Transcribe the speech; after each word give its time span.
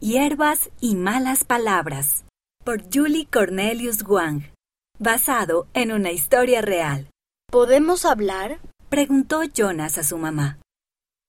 Hierbas 0.00 0.68
y 0.78 0.94
malas 0.94 1.44
palabras 1.44 2.26
por 2.64 2.82
Julie 2.92 3.26
Cornelius 3.32 4.02
Wang, 4.06 4.42
basado 4.98 5.68
en 5.72 5.90
una 5.90 6.12
historia 6.12 6.60
real. 6.60 7.08
¿Podemos 7.50 8.04
hablar? 8.04 8.60
Preguntó 8.90 9.40
Jonas 9.44 9.96
a 9.96 10.04
su 10.04 10.18
mamá. 10.18 10.58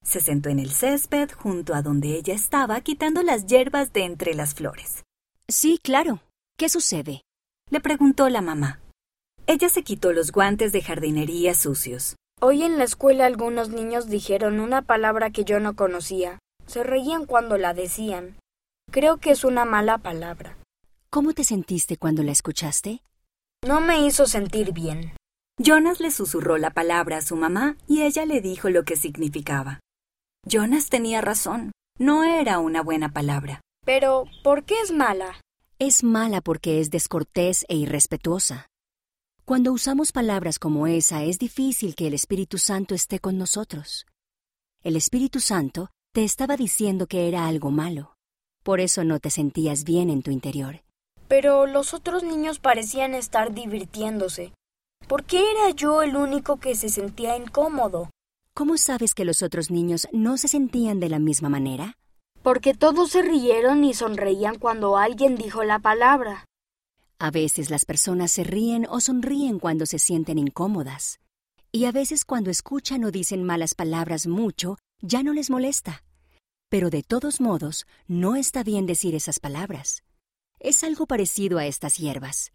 Se 0.04 0.20
sentó 0.20 0.50
en 0.50 0.60
el 0.60 0.72
césped 0.72 1.32
junto 1.32 1.76
a 1.76 1.82
donde 1.82 2.18
ella 2.18 2.34
estaba 2.34 2.82
quitando 2.82 3.24
las 3.24 3.46
hierbas 3.46 3.94
de 3.94 4.04
entre 4.04 4.34
las 4.34 4.54
flores. 4.54 5.06
Sí, 5.48 5.80
claro. 5.82 6.22
¿Qué 6.58 6.68
sucede? 6.68 7.22
Le 7.70 7.80
preguntó 7.80 8.28
la 8.28 8.42
mamá. 8.42 8.82
Ella 9.46 9.70
se 9.70 9.84
quitó 9.84 10.12
los 10.12 10.34
guantes 10.34 10.74
de 10.74 10.82
jardinería 10.82 11.54
sucios. 11.56 12.18
Hoy 12.42 12.64
en 12.64 12.78
la 12.78 12.84
escuela 12.84 13.28
algunos 13.28 13.70
niños 13.70 14.10
dijeron 14.10 14.60
una 14.60 14.82
palabra 14.82 15.30
que 15.30 15.46
yo 15.46 15.62
no 15.62 15.78
conocía. 15.78 16.40
Se 16.66 16.84
reían 16.84 17.26
cuando 17.26 17.58
la 17.58 17.74
decían. 17.74 18.36
Creo 18.98 19.18
que 19.18 19.30
es 19.30 19.44
una 19.44 19.64
mala 19.64 20.00
palabra. 20.00 20.58
¿Cómo 21.12 21.34
te 21.34 21.44
sentiste 21.44 21.98
cuando 21.98 22.24
la 22.24 22.32
escuchaste? 22.32 23.04
No 23.64 23.80
me 23.80 24.04
hizo 24.08 24.26
sentir 24.26 24.74
bien. 24.74 25.16
Jonas 25.60 26.00
le 26.00 26.10
susurró 26.10 26.58
la 26.58 26.72
palabra 26.72 27.18
a 27.18 27.22
su 27.22 27.36
mamá 27.36 27.78
y 27.88 28.02
ella 28.02 28.26
le 28.26 28.42
dijo 28.42 28.72
lo 28.72 28.86
que 28.86 28.96
significaba. 28.96 29.82
Jonas 30.48 30.90
tenía 30.90 31.22
razón. 31.22 31.74
No 32.00 32.24
era 32.24 32.58
una 32.58 32.82
buena 32.82 33.14
palabra. 33.14 33.62
Pero, 33.86 34.26
¿por 34.44 34.64
qué 34.64 34.74
es 34.82 34.92
mala? 34.92 35.42
Es 35.78 36.04
mala 36.04 36.42
porque 36.42 36.82
es 36.82 36.90
descortés 36.90 37.66
e 37.70 37.76
irrespetuosa. 37.76 38.66
Cuando 39.46 39.74
usamos 39.74 40.12
palabras 40.12 40.58
como 40.58 40.88
esa 40.88 41.22
es 41.22 41.38
difícil 41.38 41.94
que 41.94 42.08
el 42.08 42.16
Espíritu 42.16 42.58
Santo 42.58 42.96
esté 42.96 43.20
con 43.20 43.38
nosotros. 43.38 44.08
El 44.82 44.96
Espíritu 44.96 45.40
Santo 45.40 45.92
te 46.14 46.24
estaba 46.24 46.58
diciendo 46.58 47.06
que 47.06 47.28
era 47.28 47.46
algo 47.46 47.70
malo. 47.70 48.17
Por 48.68 48.82
eso 48.82 49.06
no 49.06 49.22
te 49.22 49.30
sentías 49.30 49.86
bien 49.86 50.10
en 50.10 50.22
tu 50.22 50.30
interior. 50.30 50.84
Pero 51.30 51.68
los 51.68 51.94
otros 51.94 52.24
niños 52.24 52.60
parecían 52.60 53.16
estar 53.16 53.54
divirtiéndose. 53.54 54.52
¿Por 55.08 55.24
qué 55.24 55.40
era 55.52 55.70
yo 55.70 56.02
el 56.02 56.18
único 56.18 56.58
que 56.58 56.76
se 56.76 56.90
sentía 56.90 57.38
incómodo? 57.38 58.10
¿Cómo 58.54 58.76
sabes 58.76 59.14
que 59.14 59.24
los 59.24 59.42
otros 59.42 59.72
niños 59.72 60.10
no 60.12 60.38
se 60.38 60.50
sentían 60.50 61.00
de 61.00 61.08
la 61.08 61.18
misma 61.18 61.48
manera? 61.48 61.94
Porque 62.44 62.74
todos 62.74 63.12
se 63.12 63.22
rieron 63.22 63.86
y 63.86 63.94
sonreían 63.94 64.60
cuando 64.60 64.98
alguien 64.98 65.38
dijo 65.38 65.64
la 65.64 65.80
palabra. 65.80 66.44
A 67.20 67.32
veces 67.32 67.70
las 67.70 67.86
personas 67.86 68.34
se 68.34 68.44
ríen 68.44 68.86
o 68.90 69.00
sonríen 69.00 69.60
cuando 69.60 69.86
se 69.86 69.98
sienten 69.98 70.40
incómodas. 70.40 71.22
Y 71.72 71.86
a 71.86 71.94
veces 71.94 72.26
cuando 72.26 72.50
escuchan 72.50 73.06
o 73.06 73.12
dicen 73.12 73.46
malas 73.46 73.76
palabras 73.76 74.28
mucho, 74.28 74.76
ya 75.00 75.24
no 75.24 75.32
les 75.32 75.50
molesta. 75.50 76.04
Pero 76.70 76.90
de 76.90 77.02
todos 77.02 77.40
modos, 77.40 77.86
no 78.08 78.36
está 78.36 78.62
bien 78.64 78.86
decir 78.86 79.16
esas 79.16 79.40
palabras. 79.40 80.04
Es 80.60 80.84
algo 80.84 81.06
parecido 81.06 81.60
a 81.60 81.66
estas 81.66 81.98
hierbas. 81.98 82.52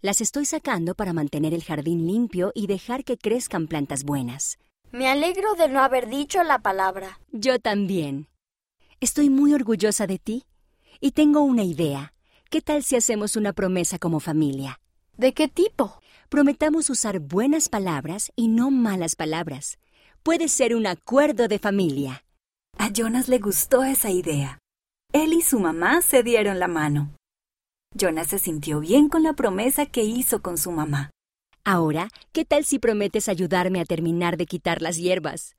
Las 0.00 0.20
estoy 0.20 0.44
sacando 0.44 0.94
para 0.94 1.12
mantener 1.12 1.54
el 1.54 1.64
jardín 1.64 2.06
limpio 2.06 2.52
y 2.54 2.68
dejar 2.68 3.04
que 3.04 3.18
crezcan 3.18 3.66
plantas 3.66 4.04
buenas. 4.04 4.58
Me 4.92 5.08
alegro 5.08 5.54
de 5.54 5.68
no 5.68 5.80
haber 5.80 6.08
dicho 6.08 6.44
la 6.44 6.60
palabra. 6.60 7.20
Yo 7.32 7.58
también. 7.58 8.28
Estoy 9.00 9.28
muy 9.28 9.52
orgullosa 9.54 10.06
de 10.06 10.18
ti. 10.18 10.44
Y 11.00 11.10
tengo 11.10 11.40
una 11.40 11.64
idea. 11.64 12.14
¿Qué 12.50 12.60
tal 12.60 12.84
si 12.84 12.94
hacemos 12.94 13.34
una 13.34 13.52
promesa 13.52 13.98
como 13.98 14.20
familia? 14.20 14.80
¿De 15.16 15.34
qué 15.34 15.48
tipo? 15.48 16.00
Prometamos 16.28 16.90
usar 16.90 17.18
buenas 17.18 17.68
palabras 17.68 18.30
y 18.36 18.46
no 18.46 18.70
malas 18.70 19.16
palabras. 19.16 19.78
Puede 20.22 20.46
ser 20.46 20.76
un 20.76 20.86
acuerdo 20.86 21.48
de 21.48 21.58
familia. 21.58 22.24
A 22.78 22.90
Jonas 22.90 23.28
le 23.28 23.38
gustó 23.38 23.82
esa 23.82 24.10
idea. 24.10 24.58
Él 25.12 25.32
y 25.32 25.42
su 25.42 25.58
mamá 25.58 26.00
se 26.00 26.22
dieron 26.22 26.60
la 26.60 26.68
mano. 26.68 27.12
Jonas 27.92 28.28
se 28.28 28.38
sintió 28.38 28.78
bien 28.78 29.08
con 29.08 29.24
la 29.24 29.32
promesa 29.32 29.84
que 29.84 30.04
hizo 30.04 30.42
con 30.42 30.56
su 30.56 30.70
mamá. 30.70 31.10
Ahora, 31.64 32.08
¿qué 32.32 32.44
tal 32.44 32.64
si 32.64 32.78
prometes 32.78 33.28
ayudarme 33.28 33.80
a 33.80 33.84
terminar 33.84 34.36
de 34.36 34.46
quitar 34.46 34.80
las 34.80 34.96
hierbas? 34.96 35.56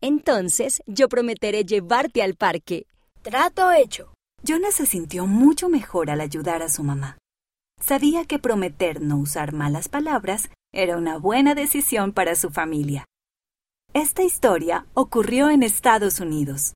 Entonces, 0.00 0.80
yo 0.86 1.08
prometeré 1.08 1.64
llevarte 1.64 2.22
al 2.22 2.34
parque. 2.34 2.86
Trato 3.22 3.72
hecho. 3.72 4.14
Jonas 4.44 4.74
se 4.74 4.86
sintió 4.86 5.26
mucho 5.26 5.68
mejor 5.68 6.08
al 6.08 6.20
ayudar 6.20 6.62
a 6.62 6.68
su 6.68 6.84
mamá. 6.84 7.18
Sabía 7.80 8.24
que 8.26 8.38
prometer 8.38 9.00
no 9.00 9.16
usar 9.16 9.52
malas 9.52 9.88
palabras 9.88 10.50
era 10.72 10.96
una 10.96 11.18
buena 11.18 11.54
decisión 11.54 12.12
para 12.12 12.36
su 12.36 12.50
familia. 12.50 13.04
Esta 13.94 14.24
historia 14.24 14.86
ocurrió 14.94 15.50
en 15.50 15.62
Estados 15.62 16.18
Unidos. 16.18 16.72